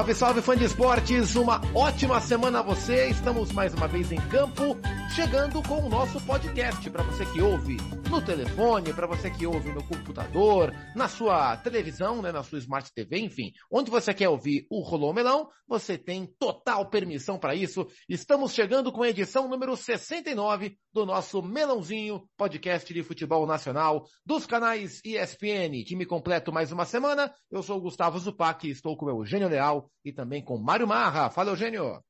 [0.00, 1.36] Salve, salve, fã de esportes!
[1.36, 3.08] Uma ótima semana a você!
[3.08, 4.74] Estamos mais uma vez em campo,
[5.20, 7.76] chegando com o nosso podcast para você que ouve
[8.08, 12.90] no telefone, para você que ouve no computador, na sua televisão, né, na sua Smart
[12.90, 13.52] TV, enfim.
[13.70, 17.86] Onde você quer ouvir o Rolô Melão, você tem total permissão para isso.
[18.08, 24.46] Estamos chegando com a edição número 69 do nosso Melãozinho, podcast de futebol nacional, dos
[24.46, 25.84] canais ESPN.
[25.84, 27.30] Time completo mais uma semana.
[27.50, 31.28] Eu sou o Gustavo Zupac, estou com o Eugênio Leal e também com Mário Marra.
[31.28, 32.02] Fala, Eugênio.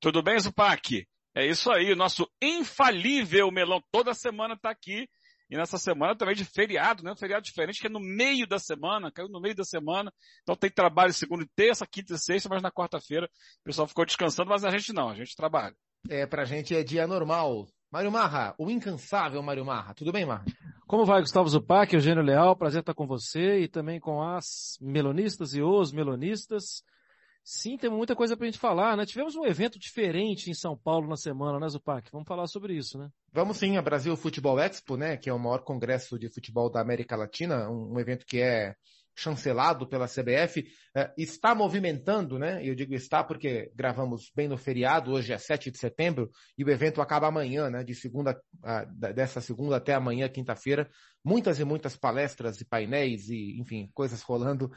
[0.00, 1.06] Tudo bem, Zupac?
[1.34, 5.08] É isso aí, o nosso infalível melão toda semana está aqui.
[5.50, 7.10] E nessa semana também de feriado, né?
[7.10, 10.12] Um feriado diferente, que é no meio da semana, caiu no meio da semana.
[10.42, 14.06] Então tem trabalho segunda e terça, quinta e sexta, mas na quarta-feira o pessoal ficou
[14.06, 15.74] descansando, mas a gente não, a gente trabalha.
[16.08, 17.66] É, pra gente é dia normal.
[17.90, 19.92] Mário Marra, o incansável Mário Marra.
[19.94, 20.44] Tudo bem, Marra?
[20.86, 22.54] Como vai, Gustavo Zupac, Eugênio Leal?
[22.54, 26.84] Prazer estar com você e também com as melonistas e os melonistas.
[27.42, 29.06] Sim, tem muita coisa pra gente falar, né?
[29.06, 32.08] Tivemos um evento diferente em São Paulo na semana, né, Zupac?
[32.12, 33.08] Vamos falar sobre isso, né?
[33.32, 35.16] Vamos sim, a Brasil Futebol Expo, né?
[35.16, 38.74] Que é o maior congresso de futebol da América Latina, um, evento que é
[39.14, 42.60] chancelado pela CBF, eh, está movimentando, né?
[42.64, 46.70] Eu digo está porque gravamos bem no feriado, hoje é 7 de setembro, e o
[46.70, 47.84] evento acaba amanhã, né?
[47.84, 48.40] De segunda,
[49.14, 50.88] dessa segunda até amanhã, quinta-feira.
[51.22, 54.70] Muitas e muitas palestras e painéis e, enfim, coisas rolando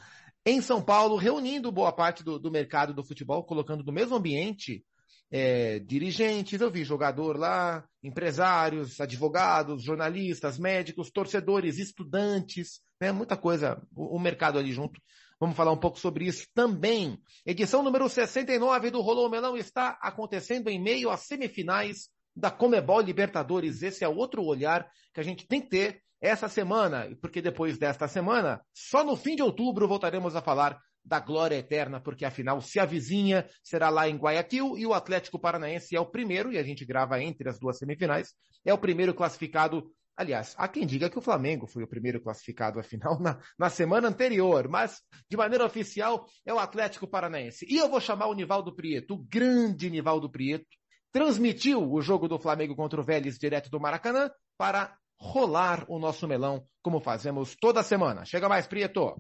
[0.46, 4.84] em São Paulo, reunindo boa parte do, do mercado do futebol, colocando no mesmo ambiente
[5.32, 13.12] é, dirigentes, eu vi jogador lá, empresários, advogados, jornalistas, médicos, torcedores, estudantes, né?
[13.12, 15.02] Muita coisa, o, o, mercado ali junto.
[15.40, 17.18] Vamos falar um pouco sobre isso também.
[17.44, 23.82] Edição número 69 do Rolô Melão está acontecendo em meio às semifinais da Comebol Libertadores.
[23.82, 28.08] Esse é outro olhar que a gente tem que ter essa semana, porque depois desta
[28.08, 32.80] semana, só no fim de outubro voltaremos a falar da glória eterna, porque afinal se
[32.80, 36.86] avizinha, será lá em Guayaquil e o Atlético Paranaense é o primeiro, e a gente
[36.86, 38.30] grava entre as duas semifinais,
[38.64, 39.92] é o primeiro classificado.
[40.16, 44.08] Aliás, há quem diga que o Flamengo foi o primeiro classificado afinal na, na semana
[44.08, 47.66] anterior, mas de maneira oficial é o Atlético Paranaense.
[47.70, 50.68] E eu vou chamar o Nivaldo Prieto, o grande Nivaldo Prieto,
[51.12, 56.28] transmitiu o jogo do Flamengo contra o Vélez direto do Maracanã para rolar o nosso
[56.28, 58.26] melão, como fazemos toda semana.
[58.26, 59.16] Chega mais, Prieto.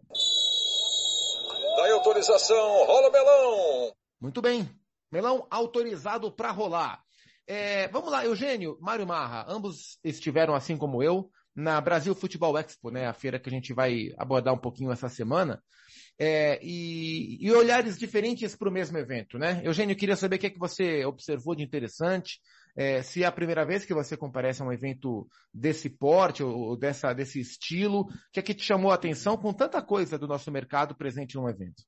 [1.77, 3.93] Dá autorização, rola melão.
[4.19, 4.69] Muito bem.
[5.09, 7.01] Melão autorizado para rolar.
[7.47, 12.89] É, vamos lá, Eugênio, Mário Marra, ambos estiveram assim como eu na Brasil Futebol Expo,
[12.89, 13.07] né?
[13.07, 15.61] A feira que a gente vai abordar um pouquinho essa semana.
[16.19, 19.61] É, e, e, olhares diferentes para o mesmo evento, né?
[19.63, 22.39] Eugênio, queria saber o que, é que você observou de interessante,
[22.75, 26.69] é, se é a primeira vez que você comparece a um evento desse porte ou,
[26.69, 30.17] ou dessa, desse estilo, o que é que te chamou a atenção com tanta coisa
[30.17, 31.83] do nosso mercado presente num evento?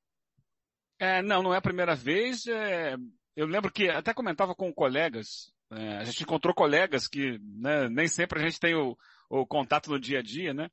[0.99, 2.45] É, não, não é a primeira vez.
[2.45, 2.95] É,
[3.35, 8.07] eu lembro que até comentava com colegas, é, a gente encontrou colegas que né, nem
[8.07, 8.95] sempre a gente tem o,
[9.29, 10.69] o contato no dia a dia, né?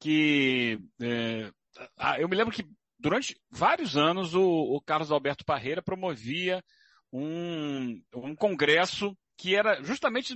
[0.00, 1.50] Que é,
[2.18, 2.66] eu me lembro que
[2.98, 6.62] durante vários anos o, o Carlos Alberto Parreira promovia
[7.12, 10.34] um, um congresso que era justamente,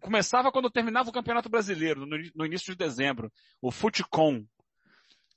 [0.00, 4.44] começava quando terminava o Campeonato Brasileiro, no, no início de dezembro, o Futecom.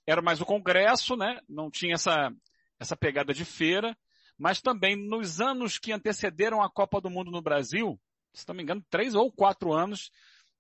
[0.06, 1.40] Era mais o congresso, né?
[1.48, 2.32] Não tinha essa,
[2.80, 3.98] essa pegada de feira,
[4.38, 8.00] mas também nos anos que antecederam a Copa do Mundo no Brasil,
[8.34, 10.12] se não me engano, três ou quatro anos,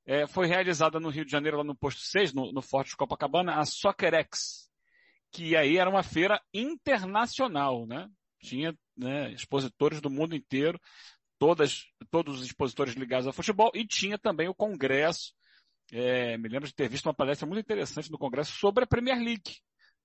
[0.06, 2.98] é, foi realizada no Rio de Janeiro, lá no posto 6, no, no Forte de
[2.98, 4.70] Copacabana, a Soccerex,
[5.32, 8.10] que aí era uma feira internacional, né?
[8.40, 10.80] Tinha né, expositores do mundo inteiro,
[11.38, 15.34] todas, todos os expositores ligados ao futebol, e tinha também o congresso.
[15.92, 19.18] É, me lembro de ter visto uma palestra muito interessante no congresso sobre a Premier
[19.18, 19.58] League,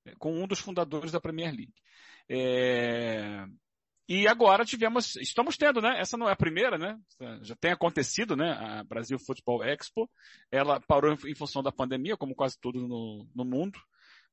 [0.05, 1.75] é, com um dos fundadores da Premier League.
[2.29, 3.45] É,
[4.09, 5.99] e agora tivemos, estamos tendo, né?
[5.99, 6.99] Essa não é a primeira, né?
[7.43, 8.53] Já tem acontecido, né?
[8.53, 10.11] A Brasil Football Expo.
[10.51, 13.79] Ela parou em função da pandemia, como quase tudo no, no mundo,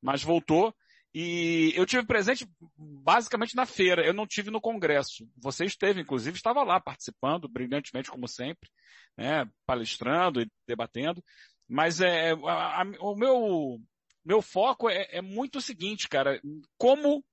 [0.01, 0.75] mas voltou.
[1.13, 2.47] E eu tive presente
[2.77, 5.27] basicamente na feira, eu não tive no congresso.
[5.37, 8.69] Você esteve, inclusive, estava lá participando, brilhantemente como sempre,
[9.17, 11.23] né, palestrando e debatendo.
[11.67, 13.79] Mas é, a, a, o meu,
[14.23, 16.39] meu foco é, é muito o seguinte, cara,
[16.77, 17.25] como,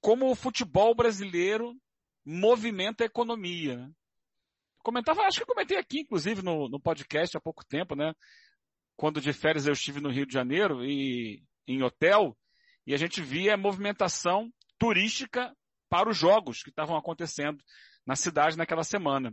[0.00, 1.76] como o futebol brasileiro
[2.24, 3.78] movimenta a economia.
[3.78, 3.90] Né?
[4.78, 8.14] Comentava, acho que eu comentei aqui, inclusive, no, no podcast há pouco tempo, né?
[8.96, 12.36] Quando de férias eu estive no Rio de Janeiro e em hotel,
[12.86, 15.54] e a gente via movimentação turística
[15.88, 17.62] para os jogos que estavam acontecendo
[18.06, 19.32] na cidade naquela semana.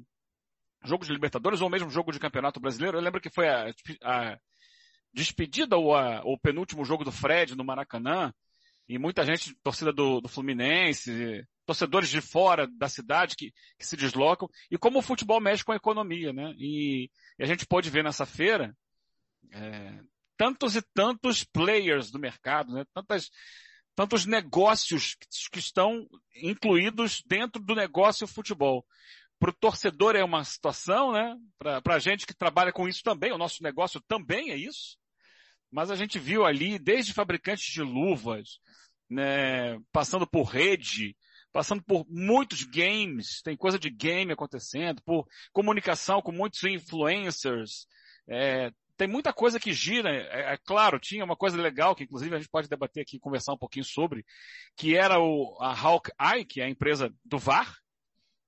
[0.83, 2.97] Jogo de Libertadores ou mesmo jogo de Campeonato Brasileiro.
[2.97, 4.37] Eu lembro que foi a, a
[5.13, 5.93] despedida ou
[6.23, 8.33] o penúltimo jogo do Fred no Maracanã.
[8.87, 13.95] e muita gente, torcida do, do Fluminense, torcedores de fora da cidade que, que se
[13.95, 16.53] deslocam, e como o futebol mexe com a economia, né?
[16.57, 18.75] E, e a gente pode ver nessa feira
[19.51, 19.99] é,
[20.41, 22.83] tantos e tantos players do mercado, né?
[22.95, 23.29] Tantas,
[23.95, 25.15] tantos negócios
[25.51, 28.83] que, estão incluídos dentro do negócio futebol.
[29.39, 31.35] Para o torcedor é uma situação, né?
[31.59, 34.97] Para a gente que trabalha com isso também, o nosso negócio também é isso.
[35.69, 38.59] Mas a gente viu ali, desde fabricantes de luvas,
[39.07, 41.15] né, passando por rede,
[41.51, 47.85] passando por muitos games, tem coisa de game acontecendo, por comunicação com muitos influencers,
[48.27, 52.35] é, tem muita coisa que gira, é, é, claro, tinha uma coisa legal que inclusive
[52.35, 54.23] a gente pode debater aqui, conversar um pouquinho sobre,
[54.77, 57.75] que era o, a Hawkeye, que é a empresa do VAR,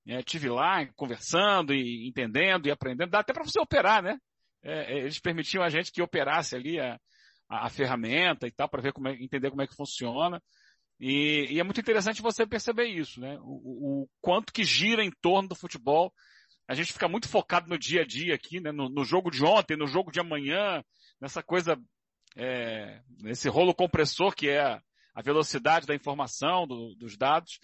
[0.06, 4.16] é, tive lá conversando e entendendo e aprendendo, dá até para você operar, né?
[4.62, 7.00] É, é, eles permitiam a gente que operasse ali a,
[7.48, 10.40] a, a ferramenta e tal, para ver como é, entender como é que funciona.
[11.00, 13.36] E, e, é muito interessante você perceber isso, né?
[13.40, 16.14] O, o, quanto que gira em torno do futebol.
[16.66, 18.72] A gente fica muito focado no dia a dia aqui, né?
[18.72, 20.82] No, no jogo de ontem, no jogo de amanhã,
[21.20, 21.78] nessa coisa,
[22.36, 27.58] é, nesse rolo compressor que é a, velocidade da informação, do, dos dados.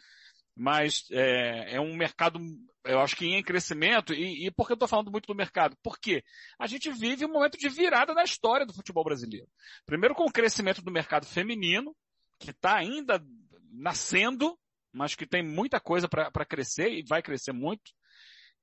[0.54, 2.38] Mas é, é, um mercado,
[2.84, 4.12] eu acho que em crescimento.
[4.12, 5.74] E, e por que eu estou falando muito do mercado?
[5.82, 6.22] Porque
[6.58, 9.48] a gente vive um momento de virada na história do futebol brasileiro.
[9.86, 11.96] Primeiro com o crescimento do mercado feminino,
[12.38, 13.24] que está ainda
[13.72, 14.58] nascendo,
[14.92, 17.92] mas que tem muita coisa para crescer e vai crescer muito.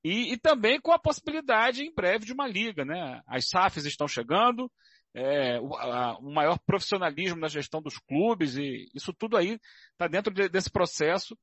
[0.04, 3.20] E, e, também com a possibilidade em breve de uma liga, né?
[3.26, 4.70] As SAFs estão chegando,
[5.14, 9.58] é, o, a, o, maior profissionalismo na gestão dos clubes e isso tudo aí
[9.92, 11.36] está dentro de, desse processo.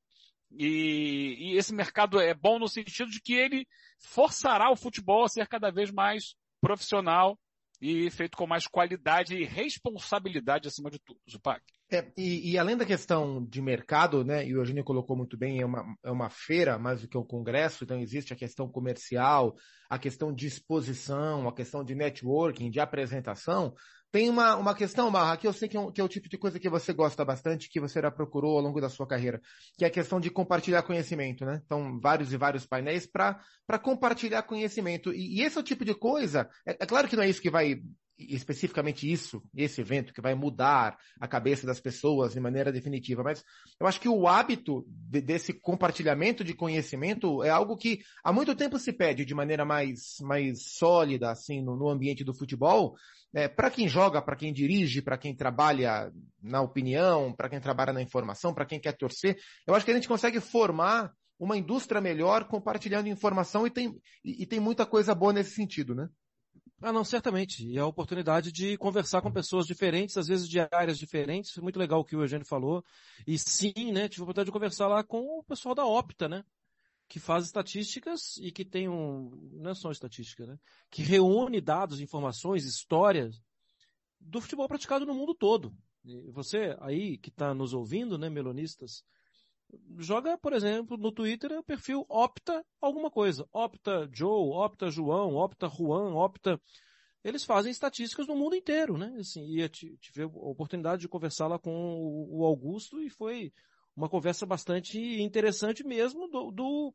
[0.52, 3.68] E, e, esse mercado é bom no sentido de que ele
[4.00, 7.38] forçará o futebol a ser cada vez mais profissional
[7.82, 11.62] e feito com mais qualidade e responsabilidade acima de tudo, Zupac.
[11.92, 15.62] É, e, e, além da questão de mercado, né, e o Eugênio colocou muito bem,
[15.62, 19.56] é uma, é uma feira mais do que um congresso, então existe a questão comercial,
[19.88, 23.72] a questão de exposição, a questão de networking, de apresentação,
[24.12, 26.30] tem uma, uma questão, Marra, que eu sei que é, um, que é, o tipo
[26.30, 29.42] de coisa que você gosta bastante, que você já procurou ao longo da sua carreira,
[29.78, 31.62] que é a questão de compartilhar conhecimento, né?
[31.66, 33.40] Então, vários e vários painéis para
[33.82, 35.14] compartilhar conhecimento.
[35.14, 37.42] E, e, esse é o tipo de coisa, é, é claro que não é isso
[37.42, 37.82] que vai
[38.18, 43.44] especificamente isso, esse evento, que vai mudar a cabeça das pessoas de maneira definitiva, mas
[43.80, 48.56] eu acho que o hábito de, desse compartilhamento de conhecimento é algo que há muito
[48.56, 52.96] tempo se pede de maneira mais, mais sólida, assim, no, no ambiente do futebol,
[53.36, 56.10] é, para quem joga, para quem dirige, para quem trabalha
[56.42, 59.38] na opinião, para quem trabalha na informação, para quem quer torcer,
[59.68, 63.94] eu acho que a gente consegue formar uma indústria melhor compartilhando informação e tem,
[64.24, 66.08] e, e tem muita coisa boa nesse sentido, né?
[66.82, 67.68] Ah, não, certamente.
[67.68, 71.58] E a oportunidade de conversar com pessoas diferentes, às vezes de áreas diferentes.
[71.58, 72.84] Muito legal o que o Eugênio falou.
[73.28, 76.44] E sim, né, tive a oportunidade de conversar lá com o pessoal da Opta, né?
[77.08, 80.58] Que faz estatísticas e que tem um, não é só estatística, né?
[80.90, 83.40] Que reúne dados, informações, histórias
[84.20, 85.76] do futebol praticado no mundo todo.
[86.04, 89.04] E você aí que está nos ouvindo, né, melonistas,
[89.98, 93.48] joga, por exemplo, no Twitter o perfil opta alguma coisa.
[93.52, 96.60] Opta Joe, opta João, opta Juan, opta.
[97.24, 99.16] Eles fazem estatísticas no mundo inteiro, né?
[99.20, 101.72] Assim, e tive a oportunidade de conversar lá com
[102.30, 103.52] o Augusto e foi
[103.96, 106.94] uma conversa bastante interessante mesmo do, do,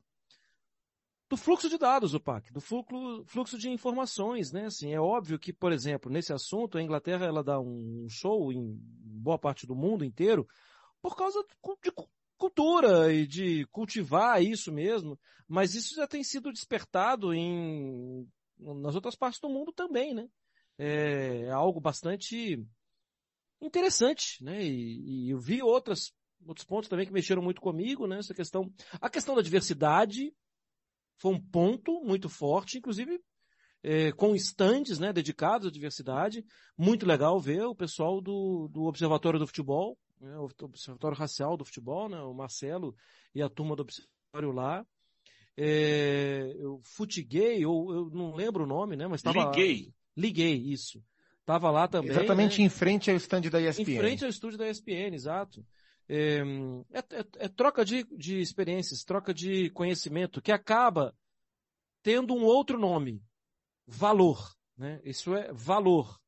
[1.29, 4.67] do fluxo de dados do PAC, do fluxo, fluxo de informações, né?
[4.67, 8.77] Assim, é óbvio que, por exemplo, nesse assunto, a Inglaterra ela dá um show em
[8.83, 10.47] boa parte do mundo inteiro
[11.01, 11.93] por causa de,
[12.37, 18.27] cultura e de cultivar isso mesmo, mas isso já tem sido despertado em,
[18.59, 20.27] nas outras partes do mundo também, né?
[20.79, 22.67] É algo bastante
[23.61, 24.65] interessante, né?
[24.65, 26.15] E, e eu vi outras,
[26.47, 28.19] outros pontos também que mexeram muito comigo, né?
[28.19, 30.33] Essa questão, a questão da diversidade
[31.17, 33.21] foi um ponto muito forte, inclusive
[33.83, 36.45] é, com estandes, né, dedicados à diversidade.
[36.77, 41.65] Muito legal ver o pessoal do, do Observatório do Futebol, né, o Observatório Racial do
[41.65, 42.95] Futebol, né, o Marcelo
[43.35, 44.85] e a turma do Observatório lá.
[45.57, 49.93] É, eu futiguei, ou eu não lembro o nome, né, mas estava Liguei.
[50.17, 51.03] Liguei, isso.
[51.45, 52.11] Tava lá também.
[52.11, 52.67] Exatamente né?
[52.67, 53.83] em frente ao estande da ESPN.
[53.83, 55.65] Em frente ao estúdio da ESPN, exato.
[56.13, 56.41] É,
[56.93, 61.15] é, é, troca de, de experiências, troca de conhecimento, que acaba
[62.03, 63.23] tendo um outro nome.
[63.87, 64.53] Valor.
[64.77, 65.01] Né?
[65.05, 66.19] Isso é valor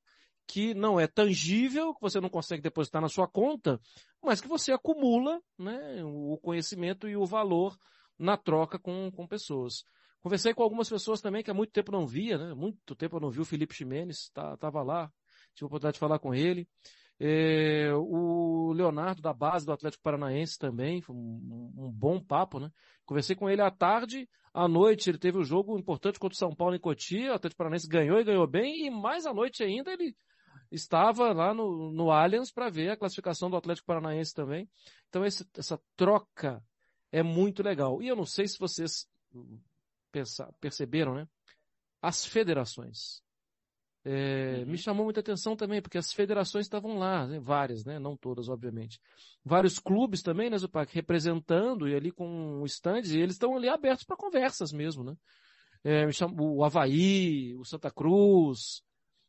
[0.46, 3.80] que não é tangível, que você não consegue depositar na sua conta,
[4.22, 7.76] mas que você acumula né, o conhecimento e o valor
[8.16, 9.82] na troca com, com pessoas.
[10.20, 12.54] Conversei com algumas pessoas também que há muito tempo não via, né?
[12.54, 15.10] Muito tempo eu não vi o Felipe Ximenes, tá, tava lá,
[15.54, 16.68] tive a oportunidade de falar com ele.
[17.24, 22.68] É, o Leonardo da base do Atlético Paranaense também, foi um, um, bom papo, né?
[23.04, 26.52] Conversei com ele à tarde, à noite ele teve um jogo importante contra o São
[26.52, 29.92] Paulo em Cotia, o Atlético Paranaense ganhou e ganhou bem, e mais à noite ainda
[29.92, 30.16] ele
[30.68, 34.68] estava lá no, no Allianz para ver a classificação do Atlético Paranaense também.
[35.08, 36.60] Então esse, essa troca
[37.12, 38.02] é muito legal.
[38.02, 39.06] E eu não sei se vocês
[40.10, 41.28] pensar, perceberam, né?
[42.00, 43.22] As federações.
[44.04, 44.72] É, uhum.
[44.72, 47.38] Me chamou muita atenção também, porque as federações estavam lá, né?
[47.38, 47.98] várias, né?
[47.98, 49.00] Não todas, obviamente.
[49.44, 54.04] Vários clubes também, né, Zupac, representando e ali com stands, e eles estão ali abertos
[54.04, 55.14] para conversas mesmo, né?
[55.84, 58.82] É, me chamou, o Havaí, o Santa Cruz,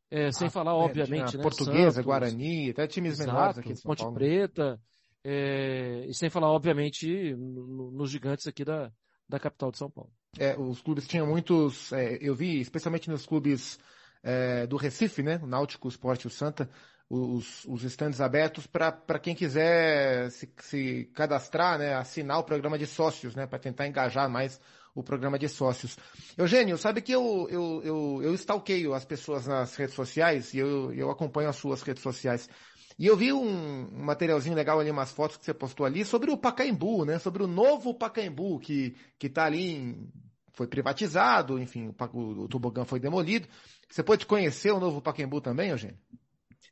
[0.09, 1.43] é, sem ah, falar, é, obviamente, né?
[1.43, 4.15] Portuguesa, Santos, Guarani, até times exato, menores aqui de São Ponte Paulo.
[4.15, 4.79] Preta,
[5.23, 8.91] é, e sem falar, obviamente, nos gigantes aqui da,
[9.29, 10.11] da capital de São Paulo.
[10.37, 13.79] É, os clubes tinham muitos, eu vi, especialmente nos clubes
[14.23, 15.39] é, do Recife, né?
[15.43, 16.69] O Náutico, o Sport e o Santa,
[17.09, 21.93] os, os stands abertos para quem quiser se, se, cadastrar, né?
[21.93, 23.45] Assinar o programa de sócios, né?
[23.45, 24.59] Para tentar engajar mais
[24.95, 25.97] o programa de sócios.
[26.37, 30.93] Eugênio, sabe que eu, eu, eu, eu stalkeio as pessoas nas redes sociais e eu,
[30.93, 32.49] eu acompanho as suas redes sociais.
[32.97, 36.29] E eu vi um, um, materialzinho legal ali, umas fotos que você postou ali sobre
[36.29, 37.17] o Pacaembu, né?
[37.17, 40.11] Sobre o novo Pacaembu que, que tá ali em,
[40.53, 43.47] foi privatizado, enfim, o, o tobogã foi demolido.
[43.93, 45.99] Você pode conhecer o novo Pacaembu também, Eugênio?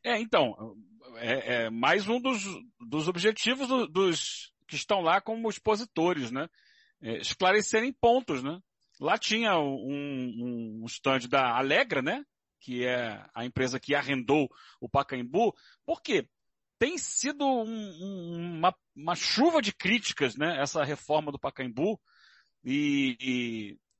[0.03, 0.75] É, então,
[1.17, 2.43] é, é mais um dos,
[2.79, 6.49] dos objetivos do, dos que estão lá como expositores, né?
[6.99, 8.59] É, esclarecerem pontos, né?
[8.99, 12.25] Lá tinha um, um stand da Alegra, né?
[12.59, 14.49] Que é a empresa que arrendou
[14.79, 15.53] o Pacaembu.
[15.85, 16.27] Por quê?
[16.79, 20.59] Tem sido um, um, uma, uma chuva de críticas, né?
[20.59, 22.01] Essa reforma do Pacaembu.
[22.63, 23.15] E,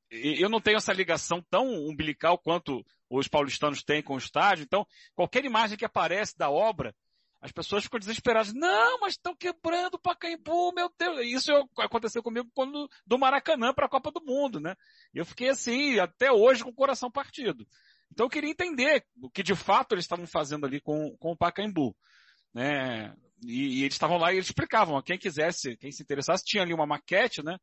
[0.09, 4.63] e, eu não tenho essa ligação tão umbilical quanto os paulistanos têm com o estádio.
[4.63, 6.95] Então, qualquer imagem que aparece da obra,
[7.41, 8.53] as pessoas ficam desesperadas.
[8.53, 11.19] Não, mas estão quebrando o Pacaembu, meu Deus.
[11.25, 14.75] Isso aconteceu comigo quando do Maracanã para a Copa do Mundo, né?
[15.13, 17.67] Eu fiquei assim, até hoje, com o coração partido.
[18.11, 21.37] Então eu queria entender o que de fato eles estavam fazendo ali com, com o
[21.37, 21.95] Pacaembu.
[22.53, 23.13] Né?
[23.43, 26.73] E, e eles estavam lá e eles explicavam, quem quisesse, quem se interessasse, tinha ali
[26.73, 27.57] uma maquete, né?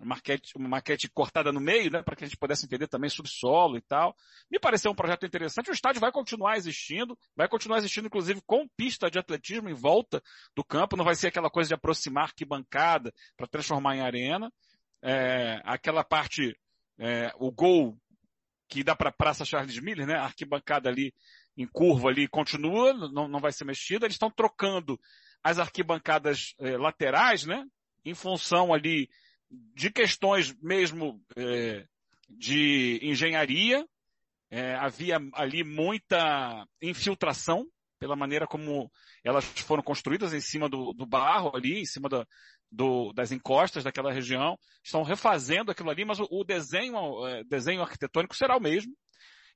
[0.00, 3.10] Uma maquete, uma maquete cortada no meio, né, para que a gente pudesse entender também
[3.10, 4.16] subsolo e tal.
[4.50, 5.70] Me pareceu um projeto interessante.
[5.70, 10.22] O estádio vai continuar existindo, vai continuar existindo, inclusive, com pista de atletismo em volta
[10.56, 10.96] do campo.
[10.96, 14.50] Não vai ser aquela coisa de aproximar arquibancada para transformar em arena.
[15.02, 16.56] É, aquela parte,
[16.98, 17.96] é, o gol
[18.68, 21.12] que dá para a Praça Charles Miller, né, a arquibancada ali
[21.56, 24.06] em curva ali continua, não, não vai ser mexida.
[24.06, 24.98] Eles estão trocando
[25.42, 27.64] as arquibancadas é, laterais, né,
[28.04, 29.10] em função ali
[29.50, 31.84] de questões mesmo é,
[32.28, 33.84] de engenharia,
[34.50, 37.66] é, havia ali muita infiltração
[37.98, 38.90] pela maneira como
[39.22, 42.26] elas foram construídas em cima do, do barro ali, em cima da,
[42.70, 44.58] do, das encostas daquela região.
[44.82, 48.96] Estão refazendo aquilo ali, mas o, o desenho, é, desenho arquitetônico será o mesmo.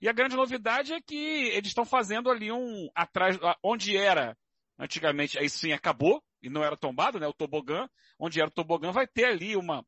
[0.00, 4.36] E a grande novidade é que eles estão fazendo ali um atrás, onde era
[4.78, 7.26] antigamente, aí sim acabou, e não era tombado, né?
[7.26, 9.84] O tobogã, onde era o tobogã, vai ter ali uma,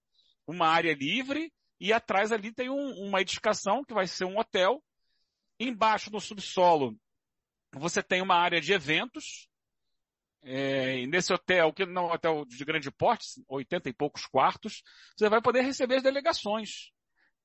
[0.46, 4.82] uma área livre e atrás ali tem um, uma edificação que vai ser um hotel.
[5.60, 6.98] Embaixo no subsolo
[7.78, 9.48] você tem uma área de eventos.
[10.42, 14.82] É, nesse hotel, que não é um hotel de grande porte, 80 e poucos quartos,
[15.16, 16.92] você vai poder receber as delegações.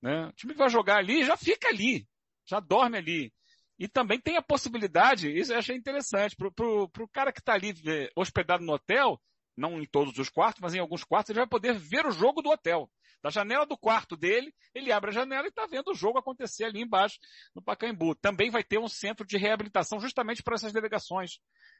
[0.01, 0.27] Né?
[0.27, 2.07] O time que vai jogar ali já fica ali,
[2.45, 3.33] já dorme ali.
[3.81, 7.73] E também tem a possibilidade, isso eu achei interessante, para o cara que está ali
[7.87, 9.19] é, hospedado no hotel,
[9.57, 12.43] não em todos os quartos, mas em alguns quartos, ele vai poder ver o jogo
[12.43, 12.87] do hotel.
[13.23, 16.65] Da janela do quarto dele, ele abre a janela e está vendo o jogo acontecer
[16.65, 17.17] ali embaixo
[17.55, 18.13] no Pacaembu.
[18.13, 21.39] Também vai ter um centro de reabilitação justamente para essas delegações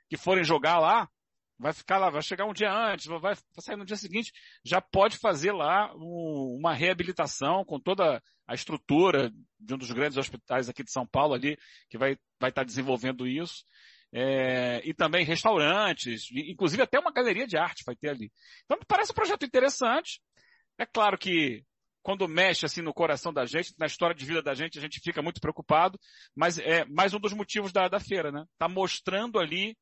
[0.10, 1.08] que forem jogar lá,
[1.62, 4.34] vai ficar lá, vai chegar um dia antes, vai, sair no dia seguinte,
[4.66, 10.18] já pode fazer lá um, uma reabilitação com toda a estrutura de um dos grandes
[10.18, 13.64] hospitais aqui de São Paulo ali, que vai, vai estar desenvolvendo isso.
[14.14, 18.32] É, e também restaurantes, inclusive até uma galeria de arte vai ter ali.
[18.66, 20.20] Então me parece um projeto interessante.
[20.78, 21.64] É claro que
[22.02, 25.00] quando mexe assim no coração da gente, na história de vida da gente, a gente
[25.00, 25.98] fica muito preocupado,
[26.36, 28.44] mas é mais um dos motivos da, da feira, né?
[28.58, 29.78] Tá mostrando ali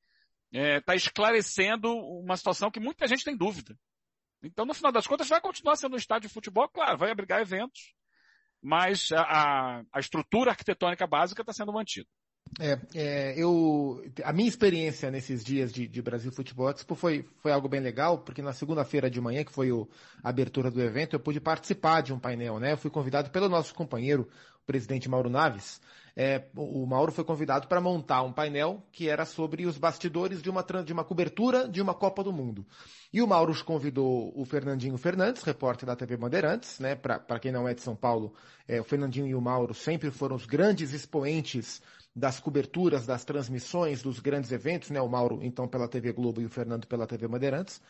[0.51, 3.77] está é, tá esclarecendo uma situação que muita gente tem dúvida.
[4.43, 7.41] Então, no final das contas, vai continuar sendo um estádio de futebol, claro, vai abrigar
[7.41, 7.93] eventos,
[8.61, 12.07] mas a, a, estrutura arquitetônica básica está sendo mantida.
[12.59, 17.51] É, é, eu, a minha experiência nesses dias de, de, Brasil Futebol Expo foi, foi
[17.51, 19.87] algo bem legal, porque na segunda-feira de manhã, que foi o,
[20.23, 22.71] a abertura do evento, eu pude participar de um painel, né?
[22.71, 24.27] Eu fui convidado pelo nosso companheiro,
[24.63, 25.79] o presidente Mauro Naves,
[26.21, 30.49] é, o Mauro foi convidado para montar um painel que era sobre os bastidores de
[30.49, 32.65] uma, de uma cobertura de uma Copa do Mundo.
[33.13, 36.93] E o Mauro convidou o Fernandinho Fernandes, repórter da TV Bandeirantes, né?
[36.93, 38.33] Para quem não é de São Paulo,
[38.67, 41.81] é, o Fernandinho e o Mauro sempre foram os grandes expoentes
[42.13, 44.99] das coberturas, das transmissões dos grandes eventos, né?
[44.99, 47.81] O Mauro, então, pela TV Globo e o Fernando pela TV Bandeirantes.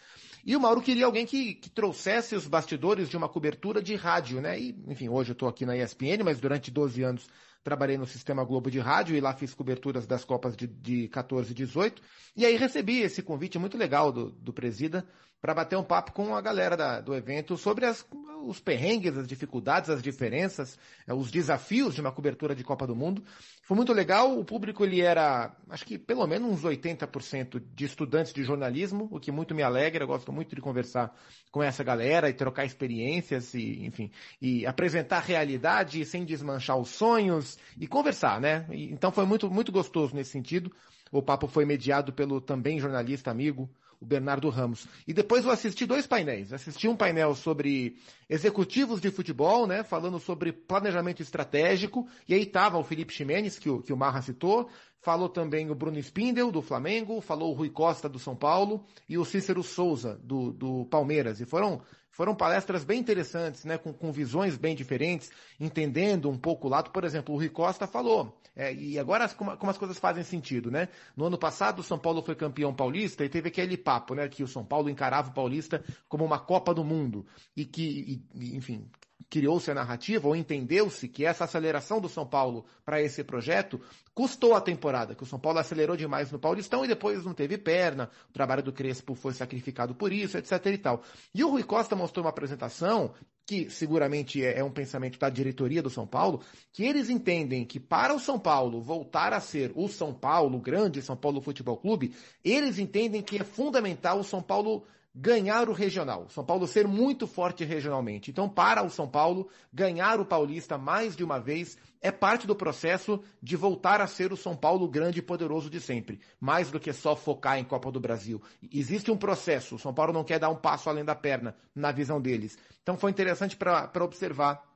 [0.46, 4.40] E o Mauro queria alguém que, que trouxesse os bastidores de uma cobertura de rádio,
[4.40, 4.60] né?
[4.60, 7.28] E, enfim, hoje eu estou aqui na ESPN, mas durante 12 anos
[7.64, 11.52] trabalhei no Sistema Globo de Rádio e lá fiz coberturas das Copas de, de 14
[11.52, 12.02] e 18.
[12.36, 15.08] E aí recebi esse convite muito legal do, do Presida
[15.42, 18.06] para bater um papo com a galera da, do evento sobre as,
[18.44, 20.78] os perrengues, as dificuldades, as diferenças,
[21.08, 23.24] eh, os desafios de uma cobertura de Copa do Mundo.
[23.64, 28.34] Foi muito legal, o público ele era, acho que pelo menos uns 80% de estudantes
[28.34, 31.16] de jornalismo, o que muito me alegra, eu gosto muito de conversar
[31.52, 36.90] com essa galera e trocar experiências e, enfim, e apresentar a realidade sem desmanchar os
[36.90, 38.66] sonhos e conversar, né?
[38.72, 40.72] Então foi muito, muito gostoso nesse sentido.
[41.12, 43.70] O papo foi mediado pelo também jornalista amigo,
[44.00, 44.88] o Bernardo Ramos.
[45.08, 46.54] E depois eu assisti dois painéis.
[46.54, 47.98] Assisti um painel sobre
[48.30, 53.70] executivos de futebol, né, falando sobre planejamento estratégico, e aí estava o Felipe Ximenes, que
[53.70, 54.70] o, que o Marra citou,
[55.02, 59.18] falou também o Bruno Spindel, do Flamengo, falou o Rui Costa, do São Paulo, e
[59.18, 61.42] o Cícero Souza, do, do Palmeiras.
[61.42, 66.68] E foram foram palestras bem interessantes, né, com, com, visões bem diferentes, entendendo um pouco
[66.68, 66.92] o lado.
[66.92, 70.70] Por exemplo, o Rui Costa falou, é, e agora como, como, as coisas fazem sentido,
[70.70, 70.90] né?
[71.16, 74.44] No ano passado, o São Paulo foi campeão paulista e teve aquele papo, né, que
[74.44, 77.26] o São Paulo encarava o paulista como uma Copa do Mundo
[77.56, 78.90] e que, e, enfim,
[79.30, 83.80] criou-se a narrativa, ou entendeu-se que essa aceleração do São Paulo para esse projeto
[84.14, 87.58] custou a temporada, que o São Paulo acelerou demais no Paulistão e depois não teve
[87.58, 91.04] perna, o trabalho do Crespo foi sacrificado por isso, etc e tal.
[91.34, 93.14] E o Rui Costa mostrou uma apresentação
[93.50, 97.80] que seguramente é, é um pensamento da diretoria do São Paulo, que eles entendem que
[97.80, 101.76] para o São Paulo voltar a ser o São Paulo, o grande São Paulo Futebol
[101.76, 106.30] Clube, eles entendem que é fundamental o São Paulo ganhar o regional.
[106.30, 108.30] São Paulo ser muito forte regionalmente.
[108.30, 112.56] Então, para o São Paulo, ganhar o Paulista mais de uma vez é parte do
[112.56, 116.22] processo de voltar a ser o São Paulo grande e poderoso de sempre.
[116.40, 118.42] Mais do que só focar em Copa do Brasil.
[118.72, 119.76] Existe um processo.
[119.76, 122.58] O São Paulo não quer dar um passo além da perna, na visão deles.
[122.82, 124.69] Então, foi interessante para observar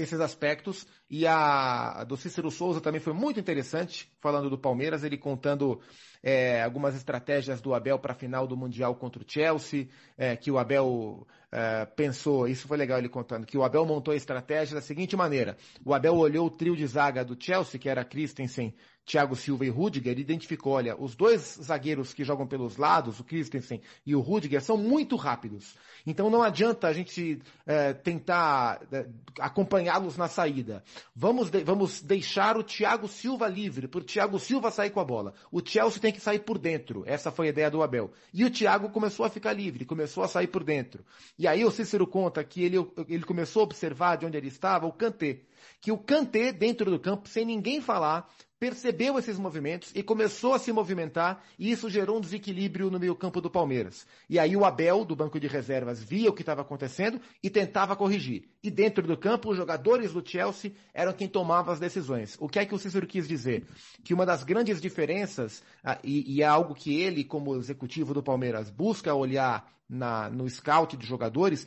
[0.00, 0.86] esses aspectos.
[1.10, 5.80] E a do Cícero Souza também foi muito interessante, falando do Palmeiras, ele contando
[6.22, 10.50] é, algumas estratégias do Abel para a final do Mundial contra o Chelsea, é, que
[10.50, 14.74] o Abel é, pensou, isso foi legal ele contando, que o Abel montou a estratégia
[14.74, 18.74] da seguinte maneira: o Abel olhou o trio de zaga do Chelsea, que era Christensen,
[19.08, 23.80] Thiago Silva e Rudiger, identificou, olha, os dois zagueiros que jogam pelos lados, o Christensen
[24.04, 25.74] e o Rudiger, são muito rápidos.
[26.06, 29.06] Então não adianta a gente é, tentar é,
[29.40, 30.84] acompanhá-los na saída.
[31.16, 35.04] Vamos, de, vamos deixar o Thiago Silva livre, para o Thiago Silva sair com a
[35.04, 35.32] bola.
[35.50, 37.02] O Chelsea tem que sair por dentro.
[37.06, 38.12] Essa foi a ideia do Abel.
[38.34, 41.02] E o Thiago começou a ficar livre, começou a sair por dentro.
[41.38, 42.76] E aí o Cícero conta que ele,
[43.08, 45.40] ele começou a observar de onde ele estava o Kanté
[45.80, 50.58] que o Kanté, dentro do campo, sem ninguém falar, percebeu esses movimentos e começou a
[50.58, 54.06] se movimentar, e isso gerou um desequilíbrio no meio-campo do Palmeiras.
[54.28, 57.94] E aí o Abel, do banco de reservas, via o que estava acontecendo e tentava
[57.94, 58.48] corrigir.
[58.62, 62.36] E dentro do campo, os jogadores do Chelsea eram quem tomava as decisões.
[62.40, 63.64] O que é que o Cícero quis dizer?
[64.02, 68.70] Que uma das grandes diferenças, ah, e, é algo que ele, como executivo do Palmeiras,
[68.70, 71.66] busca olhar na, no scout de jogadores,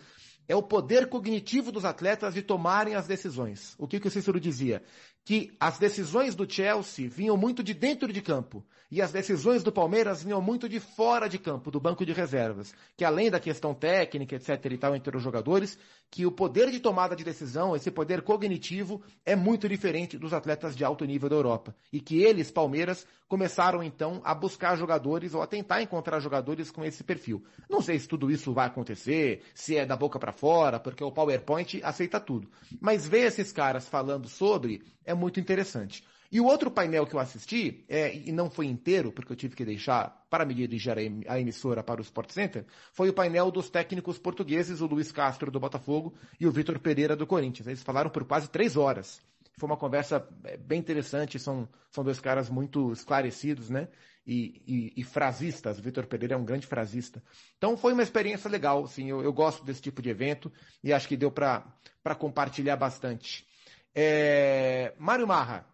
[0.51, 3.73] é o poder cognitivo dos atletas de tomarem as decisões.
[3.77, 4.83] O que, que o Cícero dizia?
[5.23, 8.61] Que as decisões do Chelsea vinham muito de dentro de campo
[8.91, 12.73] e as decisões do Palmeiras vinham muito de fora de campo, do banco de reservas.
[12.97, 14.65] Que além da questão técnica, etc.
[14.65, 15.79] e tal, entre os jogadores,
[16.11, 20.75] que o poder de tomada de decisão, esse poder cognitivo, é muito diferente dos atletas
[20.75, 21.73] de alto nível da Europa.
[21.91, 26.83] E que eles, Palmeiras, começaram então a buscar jogadores ou a tentar encontrar jogadores com
[26.83, 27.41] esse perfil.
[27.69, 31.13] Não sei se tudo isso vai acontecer, se é da boca para fora, porque o
[31.13, 32.51] PowerPoint aceita tudo.
[32.81, 36.03] Mas ver esses caras falando sobre é muito interessante.
[36.31, 39.53] E o outro painel que eu assisti, é, e não foi inteiro, porque eu tive
[39.53, 40.95] que deixar para me dirigir
[41.27, 45.51] a emissora para o Sport Center, foi o painel dos técnicos portugueses, o Luiz Castro
[45.51, 47.67] do Botafogo e o Vitor Pereira do Corinthians.
[47.67, 49.21] Eles falaram por quase três horas.
[49.57, 53.89] Foi uma conversa é, bem interessante, são, são dois caras muito esclarecidos, né?
[54.25, 55.81] E, e, e frasistas.
[55.81, 57.21] Vitor Pereira é um grande frasista.
[57.57, 60.49] Então foi uma experiência legal, assim, eu, eu gosto desse tipo de evento
[60.81, 63.45] e acho que deu para compartilhar bastante.
[63.93, 65.65] É, Mário Marra,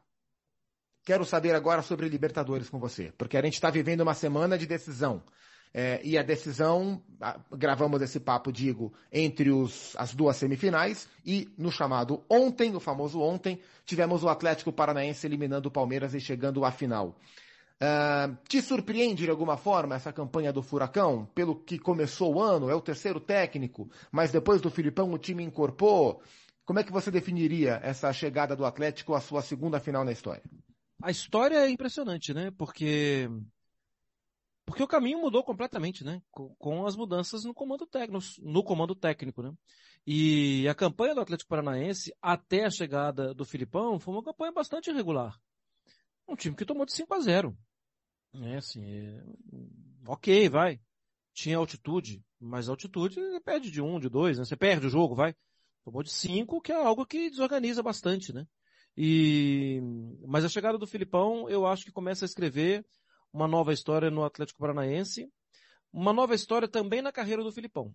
[1.07, 4.65] Quero saber agora sobre Libertadores com você, porque a gente está vivendo uma semana de
[4.67, 5.23] decisão.
[5.73, 7.01] É, e a decisão,
[7.49, 13.21] gravamos esse papo, digo, entre os, as duas semifinais e no chamado ontem, o famoso
[13.21, 17.17] ontem, tivemos o Atlético Paranaense eliminando o Palmeiras e chegando à final.
[17.81, 21.25] Uh, te surpreende de alguma forma essa campanha do Furacão?
[21.33, 25.41] Pelo que começou o ano, é o terceiro técnico, mas depois do Filipão o time
[25.41, 26.21] incorporou.
[26.65, 30.43] Como é que você definiria essa chegada do Atlético à sua segunda final na história?
[31.01, 32.51] A história é impressionante, né?
[32.51, 33.29] Porque
[34.67, 36.21] porque o caminho mudou completamente, né?
[36.29, 39.53] Com, com as mudanças no comando técnico, no comando técnico, né?
[40.05, 44.89] E a campanha do Atlético Paranaense até a chegada do Filipão foi uma campanha bastante
[44.89, 45.39] irregular.
[46.27, 47.57] Um time que tomou de 5 a 0.
[48.33, 49.23] É assim, é...
[50.05, 50.81] ok, vai.
[51.33, 54.43] Tinha altitude, mas altitude perde de um, de dois, né?
[54.43, 55.33] Você perde o jogo, vai.
[55.85, 58.45] Tomou de 5, que é algo que desorganiza bastante, né?
[58.97, 59.79] E,
[60.25, 62.83] mas a chegada do Filipão, eu acho que começa a escrever
[63.31, 65.31] uma nova história no Atlético Paranaense,
[65.93, 67.93] uma nova história também na carreira do Filipão.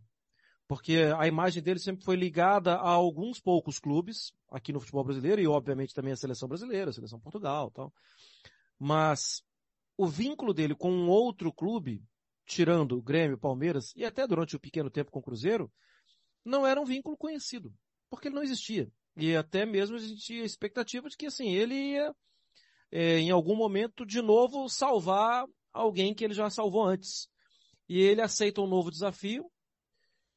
[0.68, 5.42] Porque a imagem dele sempre foi ligada a alguns poucos clubes aqui no futebol brasileiro
[5.42, 7.92] e obviamente também a seleção brasileira, a seleção Portugal, tal.
[8.78, 9.42] Mas
[9.96, 12.02] o vínculo dele com um outro clube,
[12.46, 15.70] tirando o Grêmio, Palmeiras e até durante o pequeno tempo com o Cruzeiro,
[16.44, 17.74] não era um vínculo conhecido,
[18.08, 18.90] porque ele não existia.
[19.16, 22.14] E até mesmo a expectativa de que assim, ele ia
[22.90, 27.28] é, em algum momento, de novo, salvar alguém que ele já salvou antes.
[27.88, 29.50] E ele aceita um novo desafio,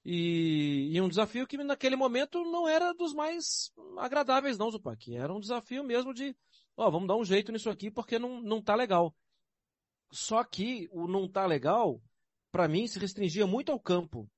[0.05, 5.15] e, e, um desafio que naquele momento não era dos mais agradáveis não, Zupac.
[5.15, 6.35] Era um desafio mesmo de,
[6.77, 9.15] ó, vamos dar um jeito nisso aqui porque não, não tá legal.
[10.11, 11.99] Só que o não tá legal,
[12.51, 14.29] para mim, se restringia muito ao campo.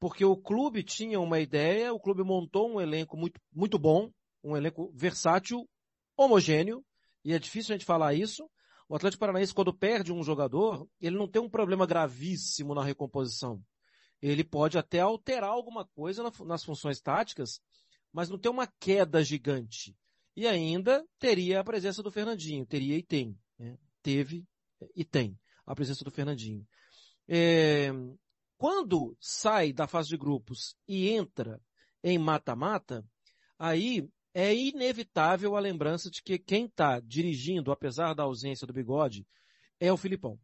[0.00, 4.10] Porque o clube tinha uma ideia, o clube montou um elenco muito, muito bom,
[4.42, 5.68] um elenco versátil,
[6.16, 6.82] homogêneo,
[7.22, 8.48] e é difícil a gente falar isso.
[8.88, 13.62] O Atlético Paranaense, quando perde um jogador, ele não tem um problema gravíssimo na recomposição.
[14.22, 17.60] Ele pode até alterar alguma coisa nas funções táticas,
[18.12, 19.94] mas não tem uma queda gigante.
[20.34, 23.38] E ainda teria a presença do Fernandinho, teria e tem.
[23.58, 23.78] Né?
[24.02, 24.44] Teve
[24.96, 26.66] e tem a presença do Fernandinho.
[27.28, 27.90] É...
[28.60, 31.58] Quando sai da fase de grupos e entra
[32.04, 33.02] em mata-mata,
[33.58, 39.26] aí é inevitável a lembrança de que quem está dirigindo, apesar da ausência do bigode,
[39.80, 40.38] é o Filipão.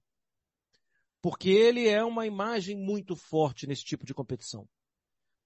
[1.21, 4.67] Porque ele é uma imagem muito forte nesse tipo de competição.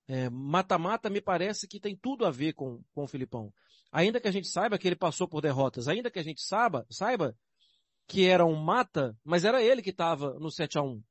[0.06, 3.52] É, mata-mata é, me parece que tem tudo a ver com, com o Filipão.
[3.90, 6.86] Ainda que a gente saiba que ele passou por derrotas, ainda que a gente saiba,
[6.88, 7.36] saiba
[8.06, 11.02] que era um mata, mas era ele que estava no 7 a 1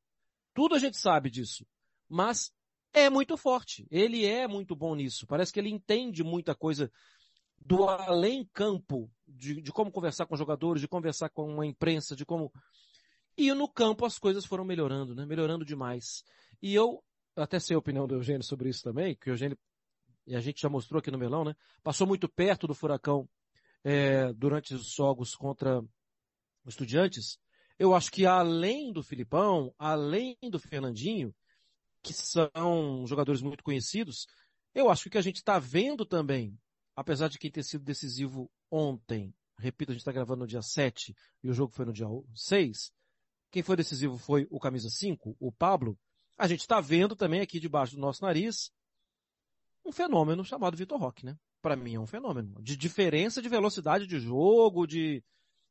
[0.53, 1.65] Tudo a gente sabe disso.
[2.07, 2.51] Mas
[2.93, 3.87] é muito forte.
[3.89, 5.27] Ele é muito bom nisso.
[5.27, 6.91] Parece que ele entende muita coisa
[7.57, 12.51] do além-campo, de, de como conversar com jogadores, de conversar com a imprensa, de como.
[13.37, 15.25] E no campo as coisas foram melhorando, né?
[15.25, 16.23] Melhorando demais.
[16.61, 17.03] E eu,
[17.35, 19.57] até sei a opinião do Eugênio sobre isso também, que o Eugênio,
[20.25, 21.55] e a gente já mostrou aqui no Melão, né?
[21.83, 23.29] Passou muito perto do Furacão
[23.83, 25.79] é, durante os jogos contra
[26.65, 27.39] os Estudiantes.
[27.79, 31.33] Eu acho que além do Filipão, além do Fernandinho,
[32.03, 34.27] que são jogadores muito conhecidos,
[34.75, 36.59] eu acho que o que a gente está vendo também
[36.99, 41.15] apesar de quem ter sido decisivo ontem, repito, a gente está gravando no dia 7
[41.41, 42.91] e o jogo foi no dia 6,
[43.49, 45.97] quem foi decisivo foi o camisa 5, o Pablo,
[46.37, 48.69] a gente está vendo também aqui debaixo do nosso nariz
[49.85, 51.37] um fenômeno chamado Vitor Roque, né?
[51.61, 52.61] Para mim é um fenômeno.
[52.61, 55.23] De diferença de velocidade de jogo, de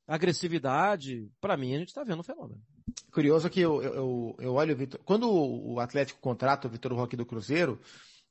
[0.09, 1.31] agressividade.
[1.41, 2.61] Para mim a gente está vendo um fenômeno.
[3.13, 5.01] Curioso que eu, eu, eu olho o Vitor.
[5.05, 7.79] Quando o Atlético contrata o Vitor Roque do Cruzeiro,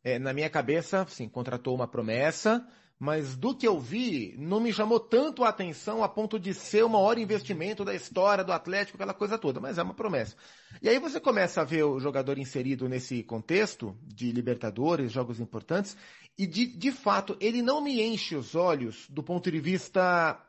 [0.03, 2.67] é, na minha cabeça, sim, contratou uma promessa,
[2.99, 6.83] mas do que eu vi, não me chamou tanto a atenção a ponto de ser
[6.83, 10.35] o maior investimento da história do Atlético, aquela coisa toda, mas é uma promessa.
[10.81, 15.95] E aí você começa a ver o jogador inserido nesse contexto de Libertadores, jogos importantes,
[16.37, 20.39] e de, de fato, ele não me enche os olhos do ponto de vista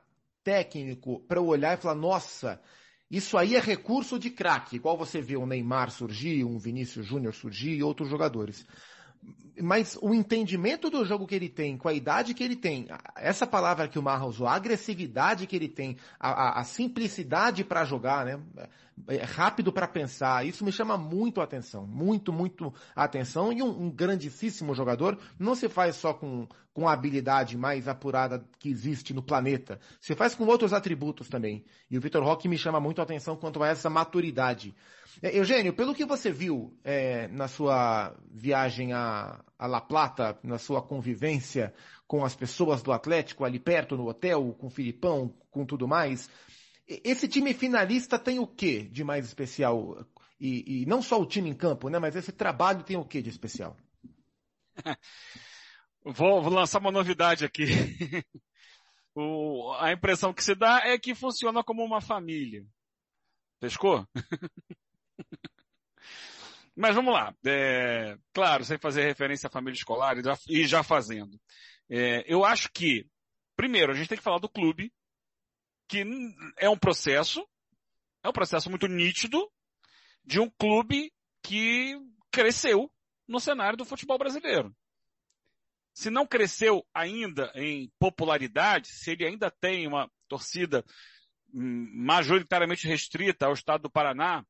[0.48, 2.58] técnico para olhar e falar, nossa,
[3.10, 7.34] isso aí é recurso de craque, igual você vê o Neymar surgir, um Vinícius Júnior
[7.34, 8.66] surgir e outros jogadores
[9.60, 13.46] mas o entendimento do jogo que ele tem, com a idade que ele tem, essa
[13.46, 17.84] palavra que o Marra usou, a agressividade que ele tem, a, a, a simplicidade para
[17.84, 18.40] jogar, né?
[19.06, 23.52] É rápido para pensar, isso me chama muito a atenção, muito, muito a atenção.
[23.52, 28.44] E um, um grandíssimo jogador não se faz só com, com a habilidade mais apurada
[28.58, 31.64] que existe no planeta, se faz com outros atributos também.
[31.88, 34.74] E o Vitor Roque me chama muito a atenção quanto a essa maturidade.
[35.22, 40.58] É, Eugênio, pelo que você viu é, na sua viagem a, a La Plata, na
[40.58, 41.74] sua convivência
[42.06, 46.30] com as pessoas do Atlético ali perto no hotel, com o Filipão, com tudo mais,
[46.86, 50.06] esse time finalista tem o que de mais especial?
[50.40, 51.98] e, e não só o time em campo, né?
[51.98, 53.76] Mas esse trabalho tem o que de especial?
[56.04, 57.64] Vou, vou, lançar uma novidade aqui.
[59.14, 62.64] o, a impressão que se dá é que funciona como uma família.
[63.60, 64.06] Pescou?
[66.76, 67.34] Mas vamos lá.
[67.44, 71.38] É, claro, sem fazer referência à família escolar e já, e já fazendo.
[71.90, 73.04] É, eu acho que,
[73.56, 74.92] primeiro, a gente tem que falar do clube,
[75.88, 76.04] que
[76.56, 77.44] é um processo,
[78.22, 79.50] é um processo muito nítido
[80.24, 81.96] de um clube que
[82.30, 82.92] cresceu
[83.26, 84.72] no cenário do futebol brasileiro.
[85.92, 90.84] Se não cresceu ainda em popularidade, se ele ainda tem uma torcida
[91.52, 94.44] hum, majoritariamente restrita ao estado do Paraná,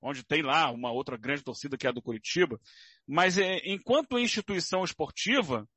[0.00, 2.58] onde tem lá uma outra grande torcida que é a do Curitiba.
[3.06, 5.68] Mas é, enquanto instituição esportiva,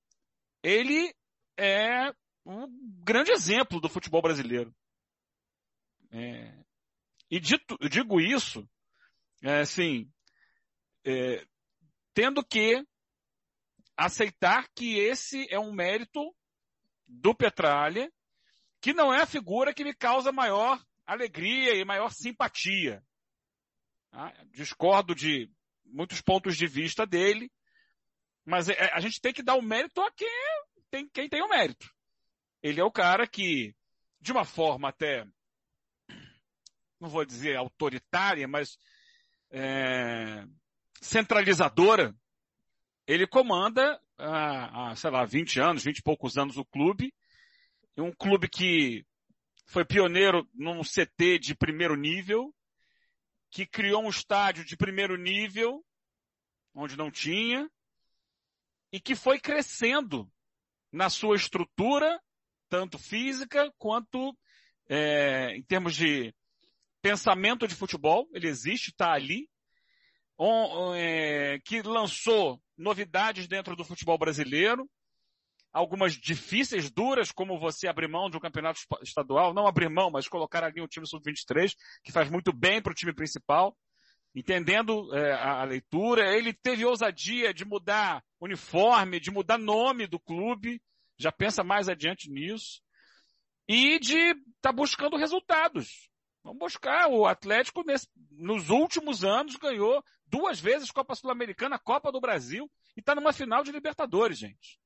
[0.62, 1.14] ele
[1.58, 2.14] é
[2.46, 2.68] um
[3.04, 4.74] grande exemplo do futebol brasileiro.
[6.12, 6.54] É,
[7.30, 8.68] e dito, digo isso,
[9.42, 10.10] é, assim,
[11.06, 11.46] é,
[12.14, 12.86] tendo que
[13.98, 16.34] aceitar que esse é um mérito
[17.08, 18.12] do Petralha,
[18.82, 23.04] que não é a figura que me causa maior alegria e maior simpatia.
[24.14, 24.32] Tá?
[24.52, 25.50] Discordo de
[25.84, 27.52] muitos pontos de vista dele,
[28.46, 30.30] mas é, a gente tem que dar o mérito a quem
[30.92, 31.92] tem, quem tem o mérito.
[32.62, 33.76] Ele é o cara que,
[34.22, 35.26] de uma forma até,
[37.00, 38.78] não vou dizer autoritária, mas
[39.50, 40.46] é,
[41.02, 42.16] centralizadora,
[43.08, 47.12] ele comanda há, há, sei lá, 20 anos, 20 e poucos anos o clube,
[47.98, 49.04] um clube que
[49.66, 52.54] foi pioneiro num CT de primeiro nível,
[53.54, 55.86] que criou um estádio de primeiro nível,
[56.74, 57.70] onde não tinha,
[58.92, 60.28] e que foi crescendo
[60.92, 62.20] na sua estrutura,
[62.68, 64.36] tanto física quanto
[64.90, 66.34] é, em termos de
[67.00, 69.48] pensamento de futebol, ele existe, está ali,
[70.96, 74.90] é, que lançou novidades dentro do futebol brasileiro,
[75.74, 80.28] algumas difíceis, duras, como você abrir mão de um campeonato estadual, não abrir mão, mas
[80.28, 83.76] colocar ali um time sub-23, que faz muito bem para o time principal,
[84.36, 86.38] entendendo é, a, a, leitura.
[86.38, 90.80] Ele teve ousadia de mudar uniforme, de mudar nome do clube,
[91.18, 92.80] já pensa mais adiante nisso,
[93.68, 96.08] e de estar tá buscando resultados.
[96.44, 97.08] Vamos buscar.
[97.10, 103.00] O Atlético, nesse, nos últimos anos, ganhou duas vezes Copa Sul-Americana, Copa do Brasil, e
[103.00, 104.83] está numa final de Libertadores, gente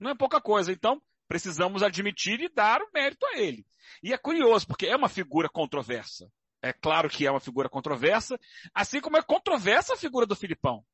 [0.00, 0.72] não é pouca coisa.
[0.72, 3.64] Então, precisamos admitir e dar o mérito a ele.
[4.02, 6.30] E é curioso, porque é uma figura controversa.
[6.62, 8.38] É claro que é uma figura controversa,
[8.74, 10.84] assim como é controversa a figura do Filipão.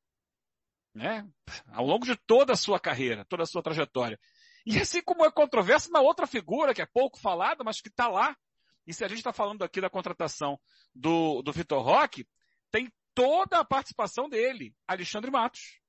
[0.95, 1.27] Né?
[1.69, 4.19] Ao longo de toda a sua carreira, toda a sua trajetória.
[4.65, 8.09] E assim como é controversa uma outra figura que é pouco falada, mas que está
[8.09, 8.37] lá.
[8.87, 10.59] E se a gente está falando aqui da contratação
[10.95, 12.27] do, do Vitor Roque,
[12.71, 15.81] tem toda a participação dele, Alexandre Matos.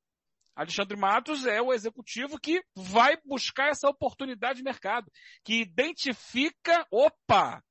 [0.58, 5.12] Alexandre Matos é o executivo que vai buscar essa oportunidade de mercado,
[5.43, 7.63] que identifica, opa,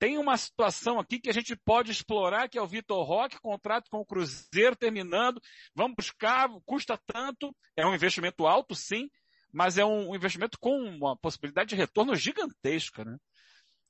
[0.00, 3.88] tem uma situação aqui que a gente pode explorar, que é o Vitor Roque, contrato
[3.88, 5.40] com o Cruzeiro terminando,
[5.76, 9.08] vamos buscar, custa tanto, é um investimento alto, sim,
[9.52, 13.16] mas é um investimento com uma possibilidade de retorno gigantesca, né?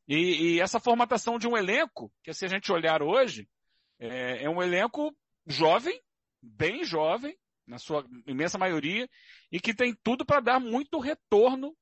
[0.07, 3.49] E, e essa formatação de um elenco, que se a gente olhar hoje,
[3.99, 5.99] é, é um elenco jovem,
[6.43, 7.35] bem jovem,
[7.67, 9.09] na sua imensa maioria,
[9.51, 11.75] e que tem tudo para dar muito retorno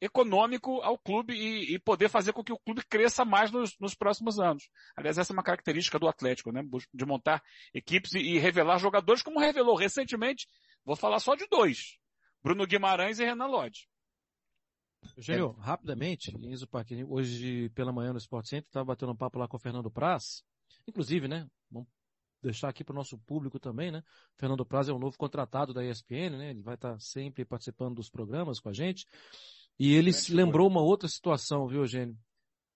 [0.00, 3.94] econômico ao clube e, e, poder fazer com que o clube cresça mais nos, nos,
[3.94, 4.68] próximos anos.
[4.96, 6.62] Aliás, essa é uma característica do Atlético, né?
[6.92, 10.46] De montar equipes e, e, revelar jogadores, como revelou recentemente,
[10.84, 11.96] vou falar só de dois.
[12.42, 13.88] Bruno Guimarães e Renan Lodge.
[15.16, 15.64] Eugênio, é.
[15.64, 19.56] rapidamente, Enzo Parque, hoje pela manhã no Sport Center, estava batendo um papo lá com
[19.56, 20.42] o Fernando Praz,
[20.86, 21.88] inclusive, né, vamos
[22.44, 24.02] deixar aqui para o nosso público também, né?
[24.36, 26.50] Fernando Praz é um novo contratado da ESPN, né?
[26.50, 29.06] Ele vai estar tá sempre participando dos programas com a gente.
[29.78, 32.16] E ele se lembrou uma outra situação, viu, Eugênio?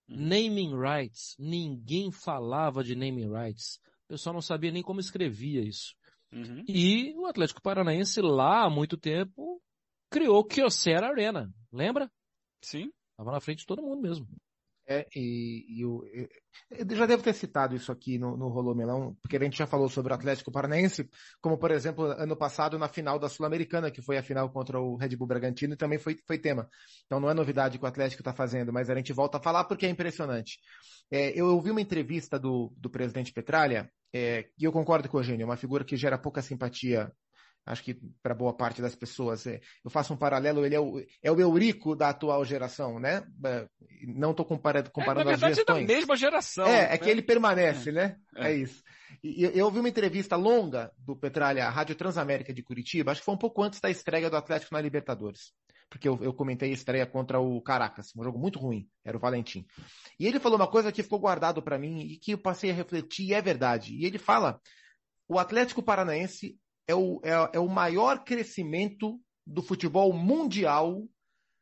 [0.09, 0.27] Hum.
[0.27, 1.35] Naming rights.
[1.39, 3.79] Ninguém falava de naming rights.
[4.05, 5.95] O pessoal não sabia nem como escrevia isso.
[6.31, 6.63] Uhum.
[6.67, 9.61] E o Atlético Paranaense lá há muito tempo
[10.09, 11.51] criou Kyocera Arena.
[11.71, 12.11] Lembra?
[12.61, 12.91] Sim.
[13.15, 14.27] Tava na frente de todo mundo mesmo.
[14.91, 19.15] É, e, e eu, eu, já devo ter citado isso aqui no, no Rolô Melão,
[19.21, 21.07] porque a gente já falou sobre o Atlético Paranaense,
[21.39, 24.95] como por exemplo, ano passado na final da Sul-Americana, que foi a final contra o
[24.95, 26.67] Red Bull Bragantino, e também foi, foi tema.
[27.05, 29.65] Então não é novidade que o Atlético está fazendo, mas a gente volta a falar
[29.65, 30.57] porque é impressionante.
[31.11, 35.19] É, eu ouvi uma entrevista do, do presidente Petralha, é, e eu concordo com o
[35.19, 37.11] Eugênio, é uma figura que gera pouca simpatia
[37.65, 39.45] acho que para boa parte das pessoas.
[39.45, 43.23] É, eu faço um paralelo, ele é o, é o Eurico da atual geração, né?
[43.45, 43.67] É,
[44.07, 45.83] não estou comparando, comparando é, na verdade, as gestões.
[45.83, 46.67] É da mesma geração.
[46.67, 47.93] É, é que ele permanece, é.
[47.93, 48.15] né?
[48.35, 48.51] É.
[48.51, 48.55] é.
[48.55, 48.83] isso.
[49.23, 53.25] Eu, eu ouvi uma entrevista longa do Petralha à Rádio Transamérica de Curitiba, acho que
[53.25, 55.51] foi um pouco antes da estreia do Atlético na Libertadores.
[55.89, 59.19] Porque eu, eu comentei a estreia contra o Caracas, um jogo muito ruim, era o
[59.19, 59.65] Valentim.
[60.19, 62.73] E ele falou uma coisa que ficou guardado para mim e que eu passei a
[62.73, 63.95] refletir, e é verdade.
[63.95, 64.61] E ele fala:
[65.27, 71.07] o Atlético Paranaense é o, é, é o maior crescimento do futebol mundial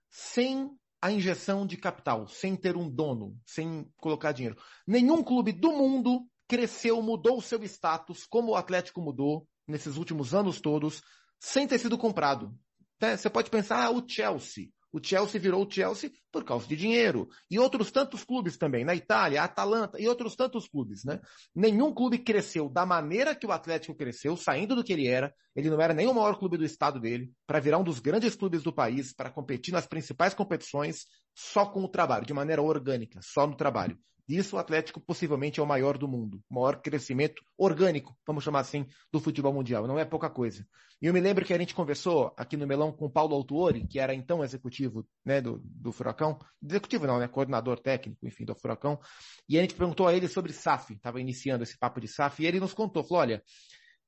[0.10, 4.58] sem a injeção de capital, sem ter um dono, sem colocar dinheiro.
[4.88, 10.34] Nenhum clube do mundo cresceu, mudou o seu status, como o Atlético mudou nesses últimos
[10.34, 11.04] anos todos,
[11.38, 12.58] sem ter sido comprado.
[13.02, 13.18] Né?
[13.18, 14.70] Você pode pensar, ah, o Chelsea.
[14.92, 17.28] O Chelsea virou o Chelsea por causa de dinheiro.
[17.50, 21.20] E outros tantos clubes também, na Itália, Atalanta e outros tantos clubes, né?
[21.54, 25.34] Nenhum clube cresceu da maneira que o Atlético cresceu, saindo do que ele era.
[25.56, 28.36] Ele não era nem o maior clube do estado dele, para virar um dos grandes
[28.36, 33.20] clubes do país, para competir nas principais competições, só com o trabalho, de maneira orgânica,
[33.22, 33.98] só no trabalho.
[34.28, 38.60] Isso o Atlético possivelmente é o maior do mundo, o maior crescimento orgânico, vamos chamar
[38.60, 39.88] assim, do futebol mundial.
[39.88, 40.68] Não é pouca coisa.
[41.02, 43.88] E eu me lembro que a gente conversou aqui no Melão com o Paulo Autuori,
[43.88, 48.56] que era então executivo né, do, do Furacão, executivo não, né, coordenador técnico, enfim, do
[48.56, 49.00] Furacão,
[49.48, 52.48] e a gente perguntou a ele sobre SAF, estava iniciando esse papo de SAF, e
[52.48, 53.44] ele nos contou, falou, olha,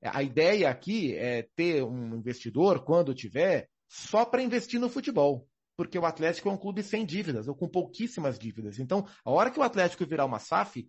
[0.03, 5.47] a ideia aqui é ter um investidor, quando tiver, só para investir no futebol
[5.79, 8.79] porque o Atlético é um clube sem dívidas, ou com pouquíssimas dívidas.
[8.79, 10.85] Então, a hora que o Atlético virar uma SAF,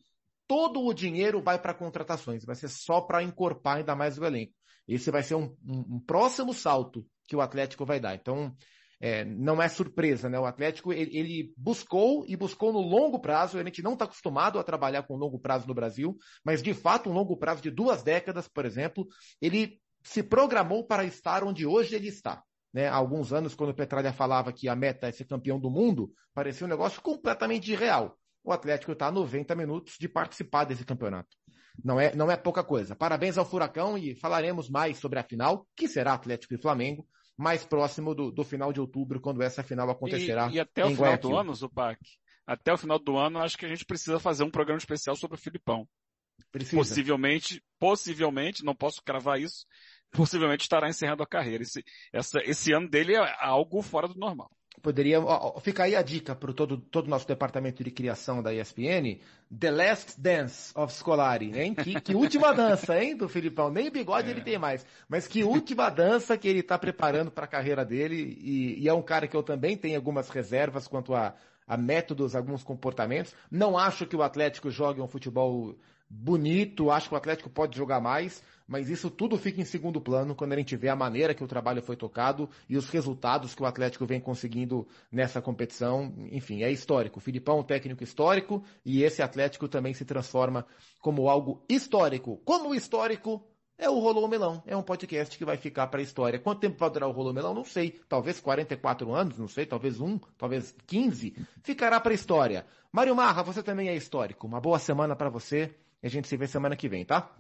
[0.48, 4.52] todo o dinheiro vai para contratações, vai ser só para encorpar ainda mais o elenco.
[4.88, 8.16] Esse vai ser um, um, um próximo salto que o Atlético vai dar.
[8.16, 8.52] Então,
[9.00, 10.40] é, não é surpresa, né?
[10.40, 14.58] O Atlético, ele, ele, buscou e buscou no longo prazo, a gente não está acostumado
[14.58, 18.02] a trabalhar com longo prazo no Brasil, mas de fato um longo prazo de duas
[18.02, 19.06] décadas, por exemplo,
[19.40, 22.42] ele se programou para estar onde hoje ele está.
[22.72, 25.68] Né, há alguns anos, quando o Petralha falava que a meta é ser campeão do
[25.68, 28.16] mundo, parecia um negócio completamente irreal.
[28.44, 31.36] O Atlético está a 90 minutos de participar desse campeonato.
[31.84, 32.94] Não é, não é pouca coisa.
[32.94, 37.06] Parabéns ao Furacão e falaremos mais sobre a final, que será Atlético e Flamengo,
[37.36, 40.48] mais próximo do, do final de outubro, quando essa final acontecerá.
[40.50, 41.30] E, e até o final Guayaquil.
[41.30, 41.98] do ano, Zupac,
[42.46, 45.36] até o final do ano, acho que a gente precisa fazer um programa especial sobre
[45.36, 45.88] o Filipão.
[46.50, 46.76] Precisa.
[46.76, 49.66] Possivelmente, possivelmente, não posso cravar isso,
[50.10, 51.62] possivelmente estará encerrando a carreira.
[51.62, 54.50] Esse, essa, esse ano dele é algo fora do normal.
[54.82, 58.54] Poderia, ó, fica aí a dica para todo todo o nosso departamento de criação da
[58.54, 59.20] ESPN,
[59.56, 61.74] The Last Dance of Scolari, hein?
[61.74, 63.70] Que, que última dança, hein, do Filipão?
[63.70, 64.30] Nem bigode é.
[64.30, 68.38] ele tem mais, mas que última dança que ele está preparando para a carreira dele
[68.40, 71.34] e, e, é um cara que eu também tenho algumas reservas quanto a,
[71.66, 73.34] a métodos, alguns comportamentos.
[73.50, 75.76] Não acho que o Atlético jogue um futebol
[76.08, 80.32] bonito, acho que o Atlético pode jogar mais, mas isso tudo fica em segundo plano
[80.32, 83.60] quando a gente vê a maneira que o trabalho foi tocado e os resultados que
[83.64, 86.14] o Atlético vem conseguindo nessa competição.
[86.30, 87.18] Enfim, é histórico.
[87.18, 90.64] O Filipão é um técnico histórico e esse Atlético também se transforma
[91.00, 92.40] como algo histórico.
[92.44, 93.44] Como histórico
[93.76, 94.62] é o Rolou Melão.
[94.64, 96.38] É um podcast que vai ficar para a história.
[96.38, 97.52] Quanto tempo vai durar o Rolou Melão?
[97.52, 98.00] Não sei.
[98.08, 99.66] Talvez 44 anos, não sei.
[99.66, 101.34] Talvez um, talvez 15.
[101.64, 102.64] Ficará para a história.
[102.92, 104.46] Mário Marra, você também é histórico.
[104.46, 105.74] Uma boa semana para você.
[106.00, 107.34] E a gente se vê semana que vem, tá?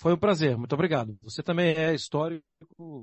[0.00, 1.14] Foi um prazer, muito obrigado.
[1.22, 2.42] Você também é histórico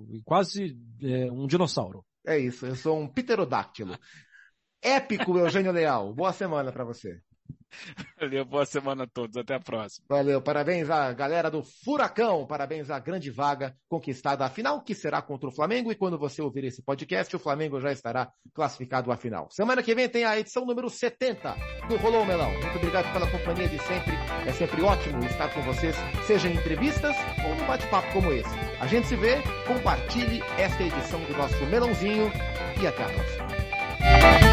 [0.10, 2.04] e quase é, um dinossauro.
[2.26, 3.96] É isso, eu sou um pterodáctilo.
[4.82, 6.12] Épico, Eugênio Leal.
[6.14, 7.22] Boa semana para você.
[8.20, 9.38] Valeu, boa semana a todos.
[9.38, 10.06] Até a próxima.
[10.10, 15.22] Valeu, parabéns à galera do Furacão, parabéns à grande vaga conquistada à final, que será
[15.22, 15.92] contra o Flamengo.
[15.92, 19.48] E quando você ouvir esse podcast, o Flamengo já estará classificado à final.
[19.52, 21.56] Semana que vem tem a edição número 70
[21.88, 22.52] do Rolou Melão.
[22.52, 24.14] Muito obrigado pela companhia de sempre.
[24.46, 28.50] É sempre ótimo estar com vocês, seja em entrevistas ou num bate-papo como esse.
[28.80, 32.32] A gente se vê, compartilhe esta edição do nosso Melãozinho
[32.82, 34.47] e até a próxima.